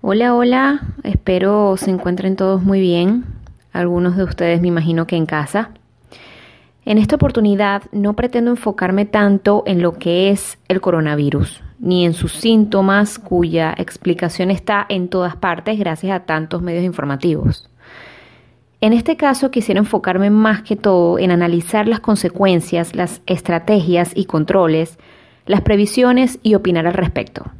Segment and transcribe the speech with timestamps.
[0.00, 3.24] Hola, hola, espero se encuentren todos muy bien.
[3.72, 5.70] Algunos de ustedes me imagino que en casa.
[6.84, 12.14] En esta oportunidad no pretendo enfocarme tanto en lo que es el coronavirus, ni en
[12.14, 17.68] sus síntomas cuya explicación está en todas partes gracias a tantos medios informativos.
[18.80, 24.26] En este caso quisiera enfocarme más que todo en analizar las consecuencias, las estrategias y
[24.26, 24.96] controles,
[25.44, 27.50] las previsiones y opinar al respecto.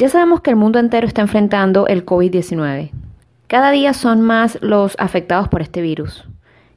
[0.00, 2.92] Ya sabemos que el mundo entero está enfrentando el COVID-19.
[3.48, 6.24] Cada día son más los afectados por este virus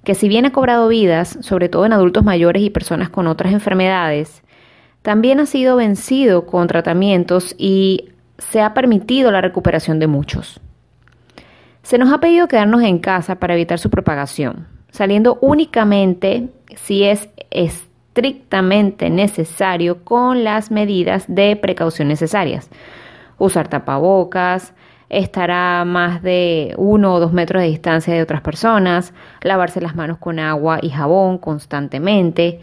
[0.04, 3.54] que si bien ha cobrado vidas, sobre todo en adultos mayores y personas con otras
[3.54, 4.42] enfermedades,
[5.02, 10.60] también ha sido vencido con tratamientos y se ha permitido la recuperación de muchos.
[11.84, 17.30] Se nos ha pedido quedarnos en casa para evitar su propagación, saliendo únicamente si es
[17.52, 22.70] estrictamente necesario con las medidas de precaución necesarias.
[23.42, 24.76] Usar tapabocas,
[25.10, 29.96] estará a más de uno o dos metros de distancia de otras personas, lavarse las
[29.96, 32.60] manos con agua y jabón constantemente,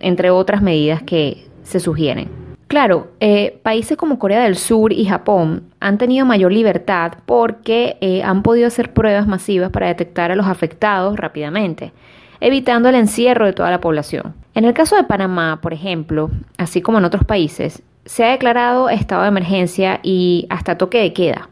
[0.00, 2.30] entre otras medidas que se sugieren.
[2.68, 8.22] Claro, eh, países como Corea del Sur y Japón han tenido mayor libertad porque eh,
[8.22, 11.92] han podido hacer pruebas masivas para detectar a los afectados rápidamente,
[12.40, 14.34] evitando el encierro de toda la población.
[14.54, 18.88] En el caso de Panamá, por ejemplo, así como en otros países, se ha declarado
[18.88, 21.48] estado de emergencia y hasta toque de queda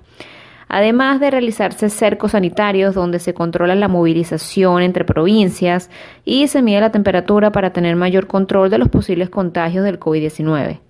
[0.68, 5.90] además de realizarse cercos sanitarios donde se controla la movilización entre provincias
[6.24, 10.80] y se mide la temperatura para tener mayor control de los posibles contagios del COVID-19.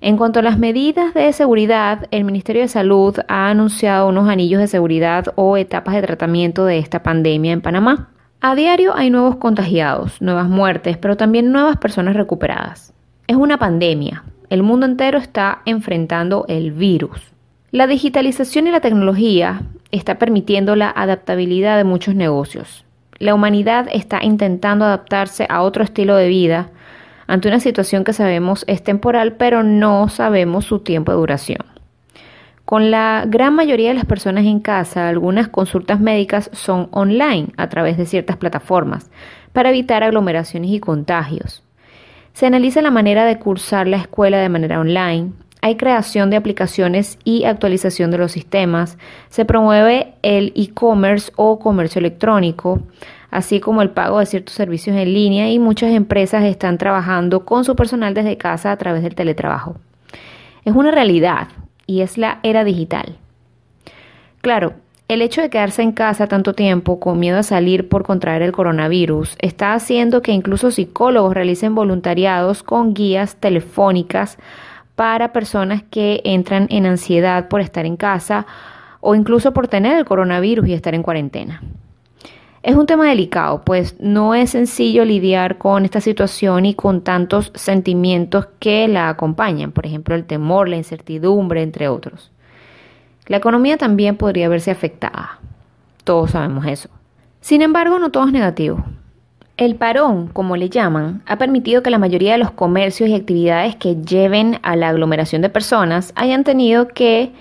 [0.00, 4.60] En cuanto a las medidas de seguridad, el Ministerio de Salud ha anunciado unos anillos
[4.60, 8.10] de seguridad o etapas de tratamiento de esta pandemia en Panamá.
[8.40, 12.92] A diario hay nuevos contagiados, nuevas muertes, pero también nuevas personas recuperadas.
[13.26, 14.22] Es una pandemia.
[14.48, 17.20] El mundo entero está enfrentando el virus.
[17.72, 22.84] La digitalización y la tecnología está permitiendo la adaptabilidad de muchos negocios.
[23.18, 26.70] La humanidad está intentando adaptarse a otro estilo de vida
[27.26, 31.64] ante una situación que sabemos es temporal, pero no sabemos su tiempo de duración.
[32.64, 37.68] Con la gran mayoría de las personas en casa, algunas consultas médicas son online a
[37.68, 39.10] través de ciertas plataformas
[39.52, 41.65] para evitar aglomeraciones y contagios.
[42.36, 45.32] Se analiza la manera de cursar la escuela de manera online,
[45.62, 48.98] hay creación de aplicaciones y actualización de los sistemas,
[49.30, 52.82] se promueve el e-commerce o comercio electrónico,
[53.30, 57.64] así como el pago de ciertos servicios en línea y muchas empresas están trabajando con
[57.64, 59.76] su personal desde casa a través del teletrabajo.
[60.66, 61.48] Es una realidad
[61.86, 63.16] y es la era digital.
[64.42, 64.74] Claro,
[65.08, 68.50] el hecho de quedarse en casa tanto tiempo con miedo a salir por contraer el
[68.50, 74.36] coronavirus está haciendo que incluso psicólogos realicen voluntariados con guías telefónicas
[74.96, 78.46] para personas que entran en ansiedad por estar en casa
[79.00, 81.62] o incluso por tener el coronavirus y estar en cuarentena.
[82.64, 87.52] Es un tema delicado, pues no es sencillo lidiar con esta situación y con tantos
[87.54, 92.32] sentimientos que la acompañan, por ejemplo el temor, la incertidumbre, entre otros.
[93.26, 95.40] La economía también podría verse afectada,
[96.04, 96.88] todos sabemos eso.
[97.40, 98.84] Sin embargo, no todo es negativo.
[99.56, 103.74] El parón, como le llaman, ha permitido que la mayoría de los comercios y actividades
[103.76, 107.32] que lleven a la aglomeración de personas hayan tenido que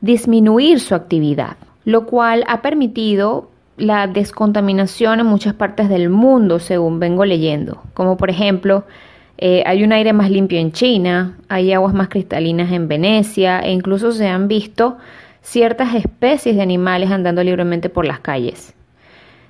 [0.00, 6.98] disminuir su actividad, lo cual ha permitido la descontaminación en muchas partes del mundo, según
[6.98, 8.84] vengo leyendo, como por ejemplo
[9.38, 13.72] eh, hay un aire más limpio en China, hay aguas más cristalinas en Venecia e
[13.72, 14.98] incluso se han visto
[15.42, 18.74] ciertas especies de animales andando libremente por las calles.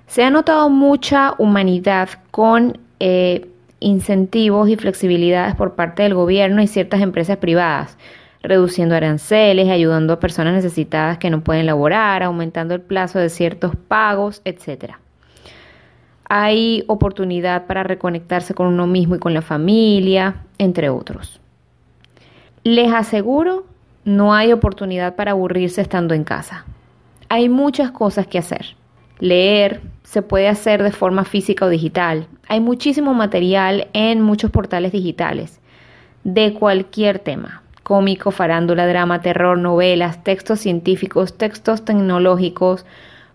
[0.06, 3.48] Se ha notado mucha humanidad con eh,
[3.80, 7.96] incentivos y flexibilidades por parte del gobierno y ciertas empresas privadas,
[8.42, 13.76] reduciendo aranceles, ayudando a personas necesitadas que no pueden laborar, aumentando el plazo de ciertos
[13.76, 14.94] pagos, etc.
[16.28, 21.40] Hay oportunidad para reconectarse con uno mismo y con la familia, entre otros.
[22.64, 23.66] Les aseguro,
[24.04, 26.64] no hay oportunidad para aburrirse estando en casa.
[27.28, 28.76] Hay muchas cosas que hacer
[29.22, 32.26] leer se puede hacer de forma física o digital.
[32.48, 35.60] Hay muchísimo material en muchos portales digitales
[36.24, 37.62] de cualquier tema.
[37.84, 42.84] Cómico, farándula, drama, terror, novelas, textos científicos, textos tecnológicos,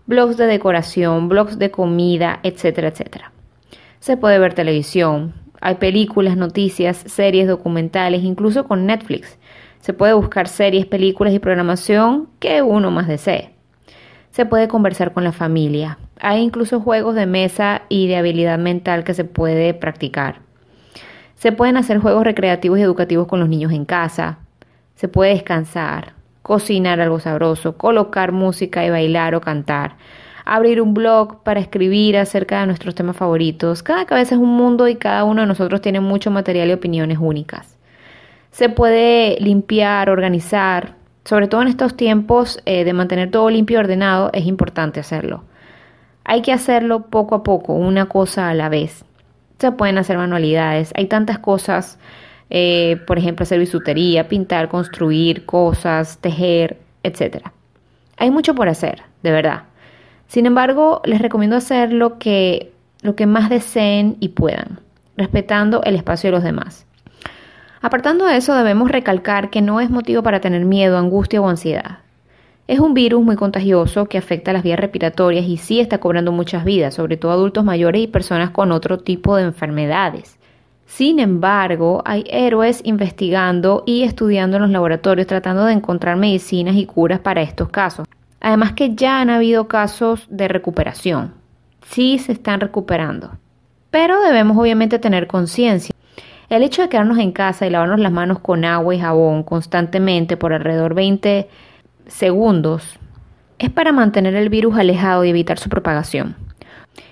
[0.04, 3.32] blogs de decoración, blogs de comida, etcétera, etcétera.
[3.98, 5.32] Se puede ver televisión,
[5.62, 9.38] hay películas, noticias, series, documentales, incluso con Netflix.
[9.80, 13.58] Se puede buscar series, películas y programación que uno más desee
[14.38, 15.98] se puede conversar con la familia.
[16.20, 20.42] Hay incluso juegos de mesa y de habilidad mental que se puede practicar.
[21.34, 24.38] Se pueden hacer juegos recreativos y educativos con los niños en casa.
[24.94, 29.96] Se puede descansar, cocinar algo sabroso, colocar música y bailar o cantar,
[30.44, 33.82] abrir un blog para escribir acerca de nuestros temas favoritos.
[33.82, 37.18] Cada cabeza es un mundo y cada uno de nosotros tiene mucho material y opiniones
[37.20, 37.77] únicas.
[38.58, 43.78] Se puede limpiar, organizar, sobre todo en estos tiempos eh, de mantener todo limpio y
[43.78, 45.44] ordenado, es importante hacerlo.
[46.24, 49.04] Hay que hacerlo poco a poco, una cosa a la vez.
[49.60, 52.00] Se pueden hacer manualidades, hay tantas cosas,
[52.50, 57.50] eh, por ejemplo, hacer bisutería, pintar, construir cosas, tejer, etc.
[58.16, 59.62] Hay mucho por hacer, de verdad.
[60.26, 62.72] Sin embargo, les recomiendo hacer lo que,
[63.02, 64.80] lo que más deseen y puedan,
[65.16, 66.87] respetando el espacio de los demás.
[67.80, 71.98] Apartando de eso, debemos recalcar que no es motivo para tener miedo, angustia o ansiedad.
[72.66, 76.32] Es un virus muy contagioso que afecta a las vías respiratorias y sí está cobrando
[76.32, 80.38] muchas vidas, sobre todo adultos mayores y personas con otro tipo de enfermedades.
[80.84, 86.86] Sin embargo, hay héroes investigando y estudiando en los laboratorios tratando de encontrar medicinas y
[86.86, 88.06] curas para estos casos.
[88.40, 91.34] Además que ya han habido casos de recuperación.
[91.86, 93.32] Sí se están recuperando.
[93.90, 95.94] Pero debemos obviamente tener conciencia.
[96.48, 100.38] El hecho de quedarnos en casa y lavarnos las manos con agua y jabón constantemente
[100.38, 101.46] por alrededor 20
[102.06, 102.98] segundos
[103.58, 106.36] es para mantener el virus alejado y evitar su propagación.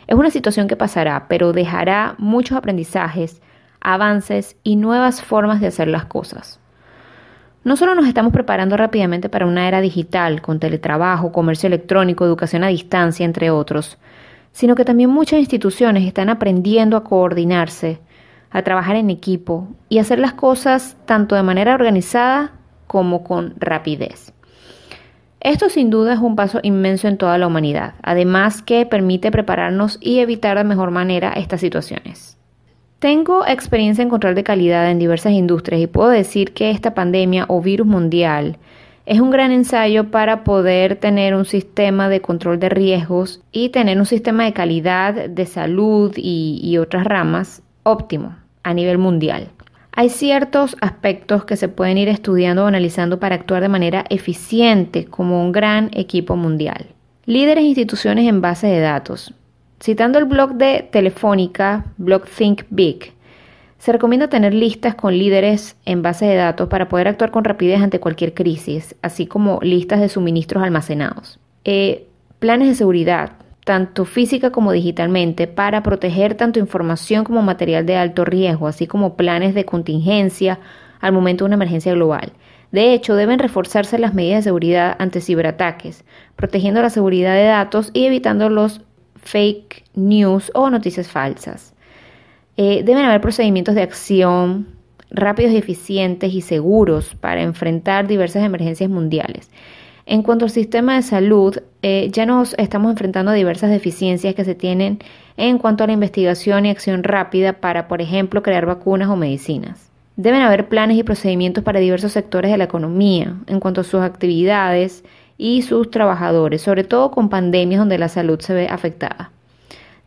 [0.06, 3.42] Es una situación que pasará, pero dejará muchos aprendizajes,
[3.80, 6.58] avances y nuevas formas de hacer las cosas.
[7.62, 12.64] No solo nos estamos preparando rápidamente para una era digital, con teletrabajo, comercio electrónico, educación
[12.64, 13.98] a distancia, entre otros,
[14.52, 17.98] sino que también muchas instituciones están aprendiendo a coordinarse,
[18.56, 22.52] a trabajar en equipo y hacer las cosas tanto de manera organizada
[22.86, 24.32] como con rapidez.
[25.40, 29.98] Esto sin duda es un paso inmenso en toda la humanidad, además que permite prepararnos
[30.00, 32.38] y evitar de mejor manera estas situaciones.
[32.98, 37.44] Tengo experiencia en control de calidad en diversas industrias y puedo decir que esta pandemia
[37.48, 38.56] o virus mundial
[39.04, 43.98] es un gran ensayo para poder tener un sistema de control de riesgos y tener
[43.98, 49.48] un sistema de calidad de salud y, otras ramas óptimo a nivel mundial.
[49.92, 55.06] Hay ciertos aspectos que se pueden ir estudiando o analizando para actuar de manera eficiente
[55.06, 56.88] como un gran equipo mundial.
[57.24, 59.32] Líderes e instituciones en base de datos.
[59.80, 63.12] Citando el blog de Telefónica, blog Think Big,
[63.78, 67.80] se recomienda tener listas con líderes en base de datos para poder actuar con rapidez
[67.80, 71.38] ante cualquier crisis, así como listas de suministros almacenados.
[71.64, 72.08] Eh,
[72.40, 73.32] planes de seguridad,
[73.66, 79.16] tanto física como digitalmente, para proteger tanto información como material de alto riesgo, así como
[79.16, 80.60] planes de contingencia
[81.00, 82.32] al momento de una emergencia global.
[82.70, 86.04] De hecho, deben reforzarse las medidas de seguridad ante ciberataques,
[86.36, 88.82] protegiendo la seguridad de datos y evitando los
[89.16, 91.74] fake news o noticias falsas.
[92.56, 94.68] Eh, deben haber procedimientos de acción
[95.10, 99.50] rápidos y eficientes y seguros para enfrentar diversas emergencias mundiales.
[100.08, 104.44] En cuanto al sistema de salud, eh, ya nos estamos enfrentando a diversas deficiencias que
[104.44, 105.00] se tienen
[105.36, 109.90] en cuanto a la investigación y acción rápida para, por ejemplo, crear vacunas o medicinas.
[110.14, 114.00] Deben haber planes y procedimientos para diversos sectores de la economía en cuanto a sus
[114.00, 115.02] actividades
[115.38, 119.32] y sus trabajadores, sobre todo con pandemias donde la salud se ve afectada.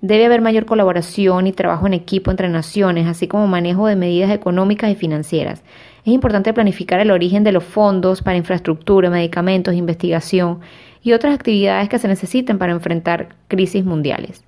[0.01, 4.31] Debe haber mayor colaboración y trabajo en equipo entre naciones, así como manejo de medidas
[4.31, 5.61] económicas y financieras.
[6.05, 10.59] Es importante planificar el origen de los fondos para infraestructura, medicamentos, investigación
[11.03, 14.43] y otras actividades que se necesiten para enfrentar crisis mundiales.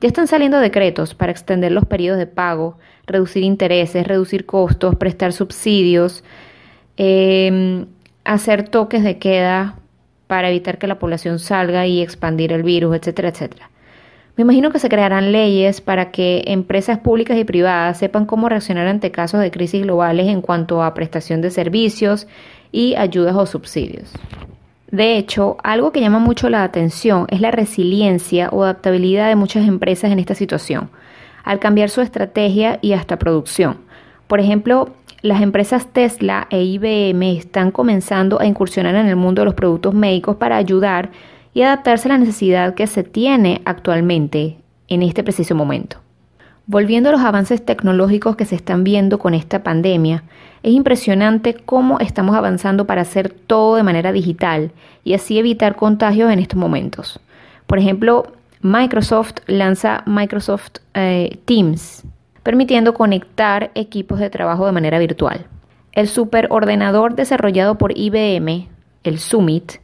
[0.00, 5.32] Ya están saliendo decretos para extender los periodos de pago, reducir intereses, reducir costos, prestar
[5.32, 6.22] subsidios,
[6.98, 7.86] eh,
[8.24, 9.76] hacer toques de queda
[10.26, 13.70] para evitar que la población salga y expandir el virus, etcétera, etcétera.
[14.36, 18.86] Me imagino que se crearán leyes para que empresas públicas y privadas sepan cómo reaccionar
[18.86, 22.26] ante casos de crisis globales en cuanto a prestación de servicios
[22.70, 24.12] y ayudas o subsidios.
[24.90, 29.66] De hecho, algo que llama mucho la atención es la resiliencia o adaptabilidad de muchas
[29.66, 30.90] empresas en esta situación,
[31.42, 33.78] al cambiar su estrategia y hasta producción.
[34.26, 34.90] Por ejemplo,
[35.22, 39.94] las empresas Tesla e IBM están comenzando a incursionar en el mundo de los productos
[39.94, 41.10] médicos para ayudar
[41.56, 44.58] y adaptarse a la necesidad que se tiene actualmente
[44.88, 45.96] en este preciso momento.
[46.66, 50.22] Volviendo a los avances tecnológicos que se están viendo con esta pandemia,
[50.62, 54.70] es impresionante cómo estamos avanzando para hacer todo de manera digital
[55.02, 57.20] y así evitar contagios en estos momentos.
[57.66, 62.04] Por ejemplo, Microsoft lanza Microsoft eh, Teams,
[62.42, 65.46] permitiendo conectar equipos de trabajo de manera virtual.
[65.92, 68.68] El superordenador desarrollado por IBM,
[69.04, 69.80] el Summit,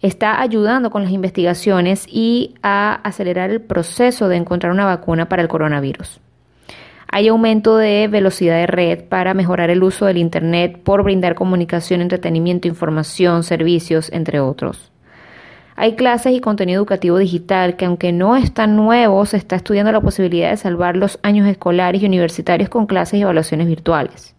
[0.00, 5.42] está ayudando con las investigaciones y a acelerar el proceso de encontrar una vacuna para
[5.42, 6.20] el coronavirus.
[7.10, 12.02] Hay aumento de velocidad de red para mejorar el uso del Internet por brindar comunicación,
[12.02, 14.92] entretenimiento, información, servicios, entre otros.
[15.74, 19.92] Hay clases y contenido educativo digital que aunque no es tan nuevo, se está estudiando
[19.92, 24.34] la posibilidad de salvar los años escolares y universitarios con clases y evaluaciones virtuales.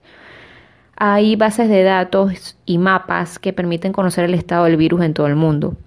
[1.01, 5.27] Hay bases de datos y mapas que permiten conocer el estado del virus en todo
[5.27, 5.77] el mundo.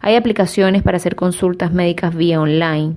[0.00, 2.94] Hay aplicaciones para hacer consultas médicas vía online.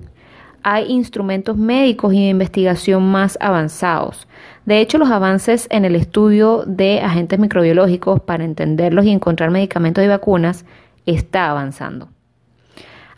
[0.62, 4.26] Hay instrumentos médicos y de investigación más avanzados.
[4.64, 10.02] De hecho, los avances en el estudio de agentes microbiológicos para entenderlos y encontrar medicamentos
[10.02, 10.64] y vacunas
[11.04, 12.08] está avanzando.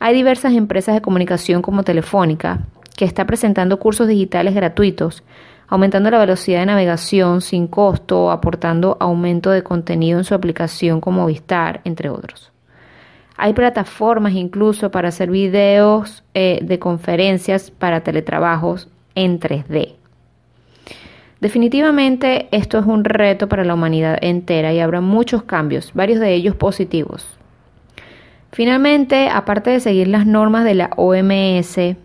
[0.00, 2.66] Hay diversas empresas de comunicación como Telefónica
[2.96, 5.22] que está presentando cursos digitales gratuitos,
[5.70, 11.26] aumentando la velocidad de navegación sin costo, aportando aumento de contenido en su aplicación como
[11.26, 12.50] Vistar, entre otros.
[13.36, 19.94] Hay plataformas incluso para hacer videos eh, de conferencias para teletrabajos en 3D.
[21.40, 26.34] Definitivamente esto es un reto para la humanidad entera y habrá muchos cambios, varios de
[26.34, 27.38] ellos positivos.
[28.52, 31.96] Finalmente, aparte de seguir las normas de la OMS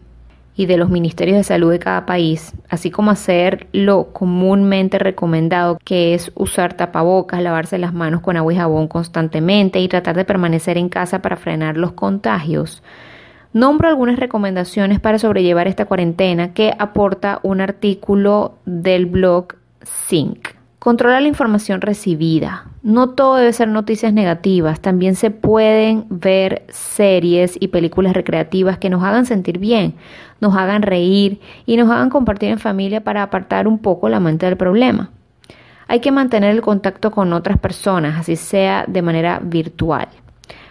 [0.58, 5.78] y de los ministerios de salud de cada país, así como hacer lo comúnmente recomendado,
[5.84, 10.26] que es usar tapabocas, lavarse las manos con agua y jabón constantemente y tratar de
[10.26, 12.82] permanecer en casa para frenar los contagios,
[13.52, 20.55] nombro algunas recomendaciones para sobrellevar esta cuarentena que aporta un artículo del blog Sync.
[20.86, 22.66] Controla la información recibida.
[22.84, 24.80] No todo debe ser noticias negativas.
[24.80, 29.96] También se pueden ver series y películas recreativas que nos hagan sentir bien,
[30.42, 34.46] nos hagan reír y nos hagan compartir en familia para apartar un poco la mente
[34.46, 35.10] del problema.
[35.88, 40.08] Hay que mantener el contacto con otras personas, así sea de manera virtual.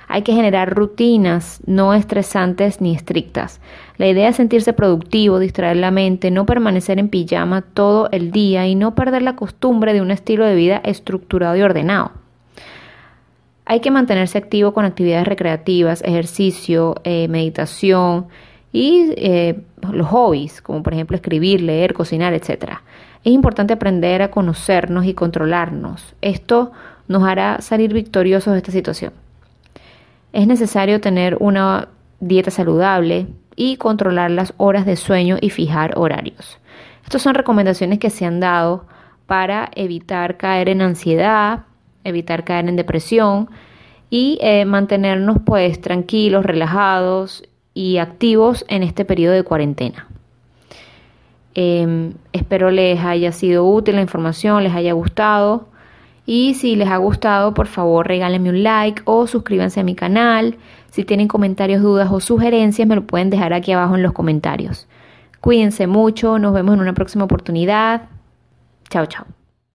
[0.08, 3.60] Hay que generar rutinas no estresantes ni estrictas.
[3.96, 8.66] La idea es sentirse productivo, distraer la mente, no permanecer en pijama todo el día
[8.66, 12.12] y no perder la costumbre de un estilo de vida estructurado y ordenado.
[13.66, 18.26] Hay que mantenerse activo con actividades recreativas, ejercicio, eh, meditación
[18.72, 22.74] y eh, los hobbies, como por ejemplo escribir, leer, cocinar, etc.
[23.22, 26.14] Es importante aprender a conocernos y controlarnos.
[26.20, 26.72] Esto
[27.08, 29.23] nos hará salir victoriosos de esta situación.
[30.34, 36.58] Es necesario tener una dieta saludable y controlar las horas de sueño y fijar horarios.
[37.04, 38.84] Estas son recomendaciones que se han dado
[39.26, 41.66] para evitar caer en ansiedad,
[42.02, 43.48] evitar caer en depresión
[44.10, 50.08] y eh, mantenernos pues tranquilos, relajados y activos en este periodo de cuarentena.
[51.54, 55.68] Em, espero les haya sido útil la información, les haya gustado.
[56.26, 60.56] Y si les ha gustado, por favor regálenme un like o suscríbanse a mi canal.
[60.90, 64.88] Si tienen comentarios, dudas o sugerencias, me lo pueden dejar aquí abajo en los comentarios.
[65.40, 68.08] Cuídense mucho, nos vemos en una próxima oportunidad.
[68.88, 69.33] Chao, chao.